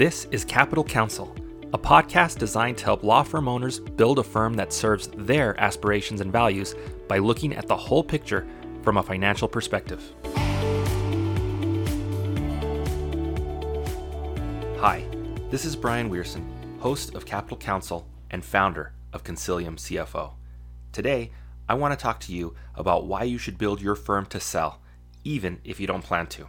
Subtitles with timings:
[0.00, 1.36] This is Capital Counsel,
[1.74, 6.22] a podcast designed to help law firm owners build a firm that serves their aspirations
[6.22, 6.74] and values
[7.06, 8.46] by looking at the whole picture
[8.80, 10.02] from a financial perspective.
[14.78, 15.04] Hi,
[15.50, 20.32] this is Bryan Wierson, host of Capital Counsel and founder of Consilium CFO.
[20.92, 21.30] Today,
[21.68, 24.80] I want to talk to you about why you should build your firm to sell,
[25.24, 26.46] even if you don't plan to.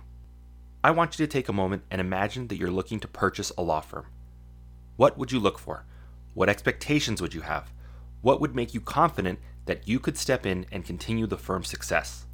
[0.83, 3.61] I want you to take a moment and imagine that you're looking to purchase a
[3.61, 4.07] law firm.
[4.97, 5.85] What would you look for?
[6.33, 7.71] What expectations would you have?
[8.21, 12.25] What would make you confident that you could step in and continue the firm's success?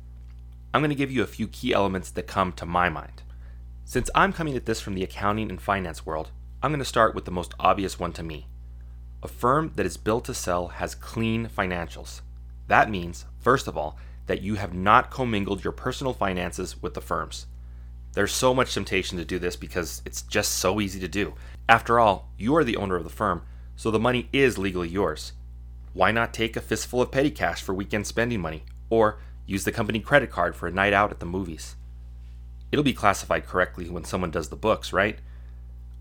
[0.73, 3.21] I'm going to give you a few key elements that come to my mind.
[3.83, 6.31] Since I'm coming at this from the accounting and finance world,
[6.63, 8.47] I'm going to start with the most obvious one to me.
[9.23, 12.21] A firm that is built to sell has clean financials.
[12.67, 17.01] That means, first of all, that you have not commingled your personal finances with the
[17.01, 17.47] firm's.
[18.13, 21.35] There's so much temptation to do this because it's just so easy to do.
[21.69, 23.43] After all, you are the owner of the firm,
[23.75, 25.33] so the money is legally yours.
[25.93, 29.71] Why not take a fistful of petty cash for weekend spending money, or use the
[29.71, 31.75] company credit card for a night out at the movies?
[32.71, 35.19] It'll be classified correctly when someone does the books, right?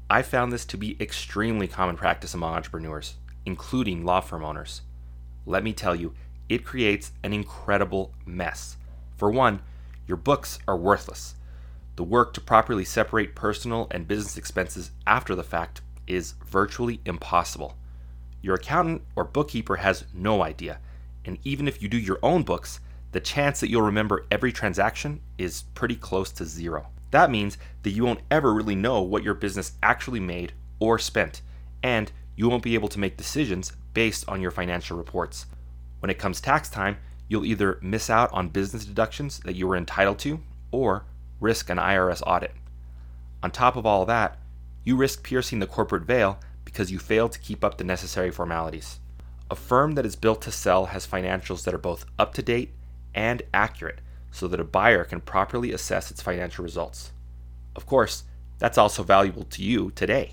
[0.09, 4.83] I found this to be extremely common practice among entrepreneurs, including law firm owners.
[5.45, 6.15] Let me tell you,
[6.49, 8.77] it creates an incredible mess.
[9.17, 9.63] For one,
[10.07, 11.35] your books are worthless.
[11.97, 17.77] The work to properly separate personal and business expenses after the fact is virtually impossible.
[18.43, 20.79] Your accountant or bookkeeper has no idea,
[21.25, 22.81] and even if you do your own books,
[23.13, 26.89] the chance that you'll remember every transaction is pretty close to zero.
[27.13, 31.41] That means that you won't ever really know what your business actually made or spent,
[31.83, 35.47] and you won't be able to make decisions based on your financial reports.
[36.01, 39.77] When it comes tax time, you'll either miss out on business deductions that you were
[39.77, 41.07] entitled to, or
[41.41, 42.53] risk an IRS audit.
[43.43, 44.39] On top of all that,
[44.85, 49.01] you risk piercing the corporate veil because you failed to keep up the necessary formalities.
[49.51, 52.73] A firm that is built to sell has financials that are both up to date
[53.15, 57.13] and accurate so that a buyer can properly assess its financial results.
[57.75, 58.25] Of course,
[58.59, 60.33] that's also valuable to you today.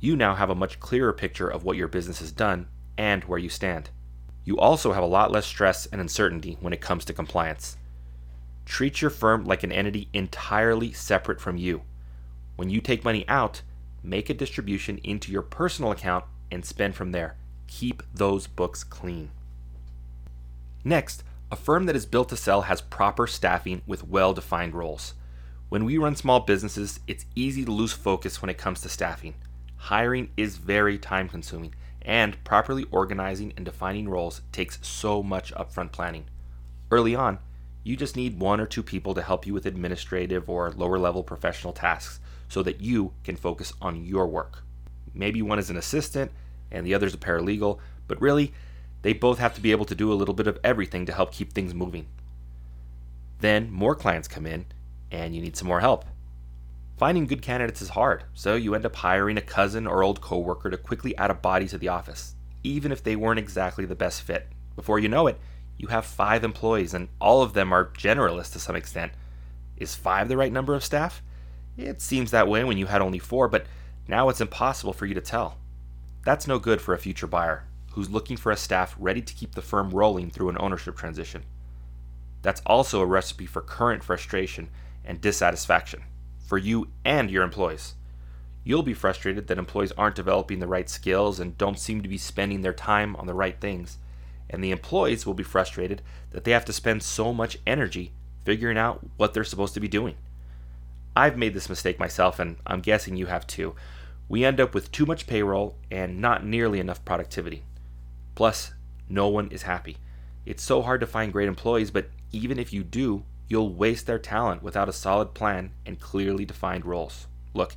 [0.00, 3.38] You now have a much clearer picture of what your business has done and where
[3.38, 3.90] you stand.
[4.44, 7.76] You also have a lot less stress and uncertainty when it comes to compliance.
[8.70, 11.82] Treat your firm like an entity entirely separate from you.
[12.54, 13.62] When you take money out,
[14.00, 17.36] make a distribution into your personal account and spend from there.
[17.66, 19.32] Keep those books clean.
[20.84, 25.14] Next, a firm that is built to sell has proper staffing with well defined roles.
[25.68, 29.34] When we run small businesses, it's easy to lose focus when it comes to staffing.
[29.78, 35.90] Hiring is very time consuming, and properly organizing and defining roles takes so much upfront
[35.90, 36.26] planning.
[36.92, 37.40] Early on,
[37.82, 41.22] you just need one or two people to help you with administrative or lower level
[41.22, 44.62] professional tasks so that you can focus on your work.
[45.14, 46.30] Maybe one is an assistant
[46.70, 48.52] and the other is a paralegal, but really,
[49.02, 51.32] they both have to be able to do a little bit of everything to help
[51.32, 52.06] keep things moving.
[53.38, 54.66] Then more clients come in
[55.10, 56.04] and you need some more help.
[56.98, 60.68] Finding good candidates is hard, so you end up hiring a cousin or old coworker
[60.68, 64.20] to quickly add a body to the office, even if they weren't exactly the best
[64.20, 64.48] fit.
[64.76, 65.40] Before you know it,
[65.80, 69.12] you have five employees, and all of them are generalists to some extent.
[69.78, 71.22] Is five the right number of staff?
[71.78, 73.64] It seems that way when you had only four, but
[74.06, 75.56] now it's impossible for you to tell.
[76.22, 79.54] That's no good for a future buyer who's looking for a staff ready to keep
[79.54, 81.44] the firm rolling through an ownership transition.
[82.42, 84.68] That's also a recipe for current frustration
[85.02, 86.02] and dissatisfaction
[86.46, 87.94] for you and your employees.
[88.64, 92.18] You'll be frustrated that employees aren't developing the right skills and don't seem to be
[92.18, 93.96] spending their time on the right things
[94.50, 96.02] and the employees will be frustrated
[96.32, 98.12] that they have to spend so much energy
[98.44, 100.16] figuring out what they're supposed to be doing.
[101.16, 103.74] I've made this mistake myself, and I'm guessing you have too.
[104.28, 107.62] We end up with too much payroll and not nearly enough productivity.
[108.34, 108.72] Plus,
[109.08, 109.96] no one is happy.
[110.46, 114.18] It's so hard to find great employees, but even if you do, you'll waste their
[114.18, 117.26] talent without a solid plan and clearly defined roles.
[117.54, 117.74] Look,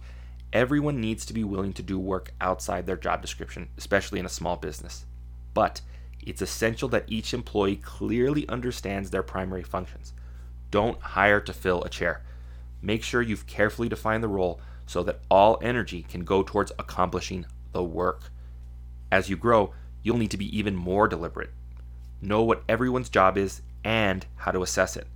[0.53, 4.29] everyone needs to be willing to do work outside their job description, especially in a
[4.29, 5.05] small business.
[5.55, 5.81] But
[6.27, 10.13] it's essential that each employee clearly understands their primary functions.
[10.71, 12.23] Don't hire to fill a chair.
[12.81, 17.45] Make sure you've carefully defined the role so that all energy can go towards accomplishing
[17.71, 18.31] the work.
[19.11, 21.51] As you grow, you'll need to be even more deliberate.
[22.21, 25.07] Know what everyone's job is and how to assess it.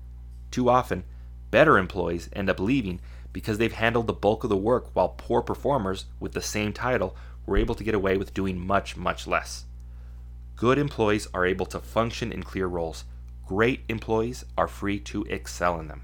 [0.51, 1.03] Too often,
[1.51, 2.99] better employees end up leaving
[3.33, 7.15] because they've handled the bulk of the work while poor performers with the same title
[7.45, 9.65] were able to get away with doing much, much less.
[10.57, 13.05] Good employees are able to function in clear roles.
[13.45, 16.01] Great employees are free to excel in them.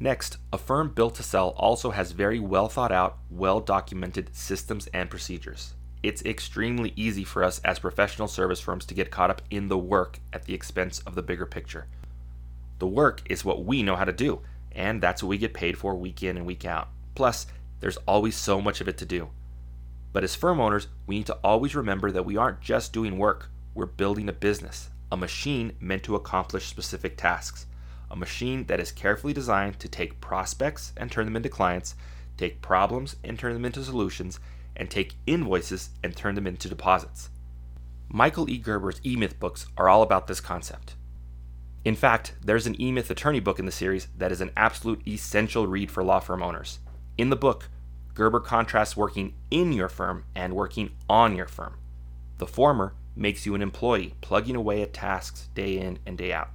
[0.00, 4.88] Next, a firm built to sell also has very well thought out, well documented systems
[4.88, 5.74] and procedures.
[6.02, 9.78] It's extremely easy for us as professional service firms to get caught up in the
[9.78, 11.86] work at the expense of the bigger picture.
[12.80, 14.40] The work is what we know how to do,
[14.72, 16.88] and that's what we get paid for week in and week out.
[17.14, 17.46] Plus,
[17.78, 19.28] there's always so much of it to do.
[20.12, 23.48] But as firm owners, we need to always remember that we aren't just doing work,
[23.74, 27.66] we're building a business, a machine meant to accomplish specific tasks
[28.10, 31.94] a machine that is carefully designed to take prospects and turn them into clients,
[32.36, 34.40] take problems and turn them into solutions,
[34.74, 37.30] and take invoices and turn them into deposits.
[38.08, 38.58] Michael E.
[38.58, 40.96] Gerber's E Myth books are all about this concept.
[41.84, 45.06] In fact, there's an E Myth attorney book in the series that is an absolute
[45.06, 46.80] essential read for law firm owners.
[47.16, 47.68] In the book,
[48.14, 51.76] Gerber contrasts working in your firm and working on your firm.
[52.38, 56.50] The former makes you an employee, plugging away at tasks day in and day out.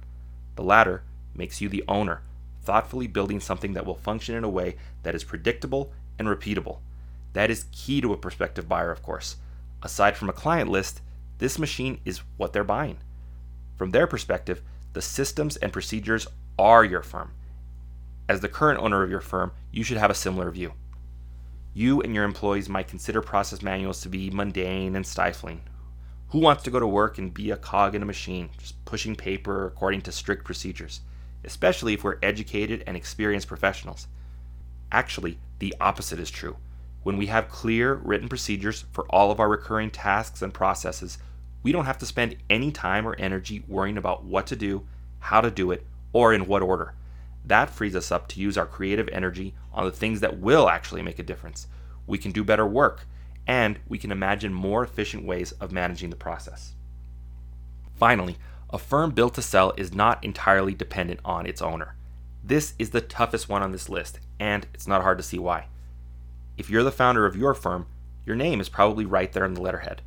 [0.56, 1.02] The latter
[1.34, 2.22] makes you the owner,
[2.62, 6.78] thoughtfully building something that will function in a way that is predictable and repeatable.
[7.34, 9.36] That is key to a prospective buyer, of course.
[9.82, 11.02] Aside from a client list,
[11.38, 12.98] this machine is what they're buying.
[13.76, 14.62] From their perspective,
[14.94, 16.26] the systems and procedures
[16.58, 17.32] are your firm.
[18.28, 20.72] As the current owner of your firm, you should have a similar view.
[21.74, 25.60] You and your employees might consider process manuals to be mundane and stifling.
[26.30, 29.16] Who wants to go to work and be a cog in a machine, just pushing
[29.16, 31.00] paper according to strict procedures?
[31.46, 34.08] especially if we're educated and experienced professionals.
[34.92, 36.56] Actually, the opposite is true.
[37.02, 41.18] When we have clear written procedures for all of our recurring tasks and processes,
[41.62, 44.86] we don't have to spend any time or energy worrying about what to do,
[45.20, 46.94] how to do it, or in what order.
[47.44, 51.02] That frees us up to use our creative energy on the things that will actually
[51.02, 51.68] make a difference.
[52.08, 53.06] We can do better work,
[53.46, 56.74] and we can imagine more efficient ways of managing the process.
[57.94, 58.36] Finally,
[58.70, 61.94] a firm built to sell is not entirely dependent on its owner.
[62.42, 65.66] This is the toughest one on this list, and it's not hard to see why.
[66.56, 67.86] If you're the founder of your firm,
[68.24, 70.02] your name is probably right there on the letterhead.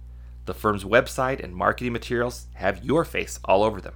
[0.46, 3.96] The firm's website and marketing materials have your face all over them.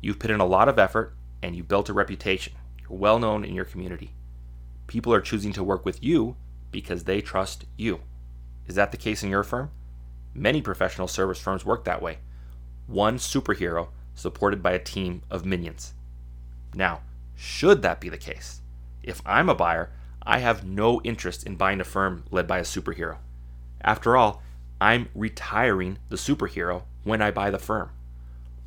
[0.00, 2.54] You've put in a lot of effort and you built a reputation.
[2.80, 4.12] You're well known in your community.
[4.86, 6.36] People are choosing to work with you
[6.70, 8.00] because they trust you.
[8.70, 9.72] Is that the case in your firm?
[10.32, 12.18] Many professional service firms work that way
[12.86, 15.92] one superhero supported by a team of minions.
[16.72, 17.00] Now,
[17.34, 18.60] should that be the case?
[19.02, 19.90] If I'm a buyer,
[20.22, 23.16] I have no interest in buying a firm led by a superhero.
[23.82, 24.40] After all,
[24.80, 27.90] I'm retiring the superhero when I buy the firm.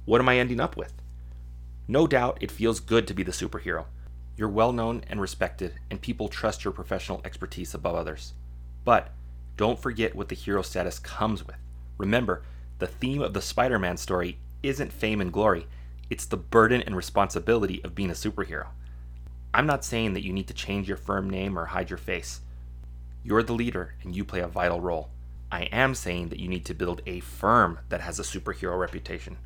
[0.04, 0.92] What am I ending up with?
[1.88, 3.86] No doubt it feels good to be the superhero.
[4.36, 8.34] You're well known and respected, and people trust your professional expertise above others.
[8.84, 9.10] But
[9.56, 11.58] don't forget what the hero status comes with.
[11.98, 12.44] Remember,
[12.80, 15.68] the theme of the Spider Man story isn't fame and glory,
[16.10, 18.68] it's the burden and responsibility of being a superhero.
[19.54, 22.42] I'm not saying that you need to change your firm name or hide your face.
[23.24, 25.10] You're the leader and you play a vital role.
[25.52, 29.38] I am saying that you need to build a firm that has a superhero reputation.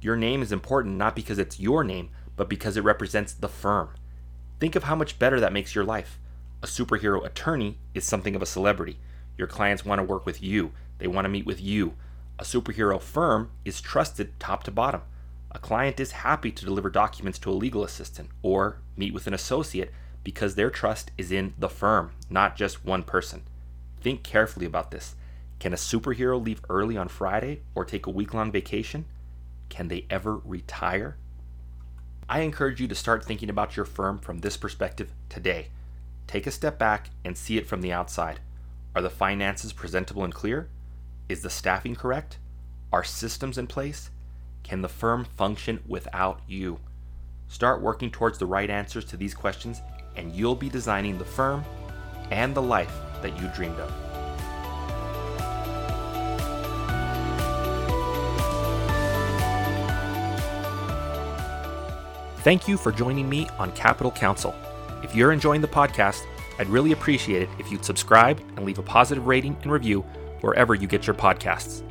[0.00, 3.88] Your name is important not because it's your name, but because it represents the firm.
[4.60, 6.18] Think of how much better that makes your life.
[6.62, 8.98] A superhero attorney is something of a celebrity.
[9.38, 11.94] Your clients want to work with you, they want to meet with you,
[12.40, 15.02] a superhero firm is trusted top to bottom.
[15.50, 19.34] A client is happy to deliver documents to a legal assistant or meet with an
[19.34, 23.42] associate because their trust is in the firm, not just one person.
[24.00, 25.16] Think carefully about this.
[25.58, 29.06] Can a superhero leave early on Friday or take a week long vacation?
[29.68, 31.16] Can they ever retire?
[32.28, 35.68] I encourage you to start thinking about your firm from this perspective today.
[36.28, 38.38] Take a step back and see it from the outside.
[38.94, 40.68] Are the finances presentable and clear?
[41.28, 42.38] Is the staffing correct?
[42.92, 44.10] Are systems in place?
[44.62, 46.80] Can the firm function without you?
[47.48, 49.82] Start working towards the right answers to these questions,
[50.16, 51.64] and you'll be designing the firm
[52.30, 52.92] and the life
[53.22, 53.92] that you dreamed of.
[62.42, 64.54] Thank you for joining me on Capital Counsel.
[65.02, 66.22] If you're enjoying the podcast,
[66.58, 70.02] I'd really appreciate it if you'd subscribe and leave a positive rating and review
[70.40, 71.82] wherever you get your podcasts.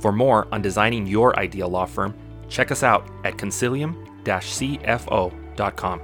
[0.00, 2.14] For more on designing your ideal law firm,
[2.48, 6.00] check us out at consilium-cfo.com.